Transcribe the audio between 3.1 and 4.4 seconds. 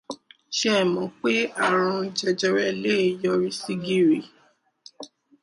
yọrí sí gìrì?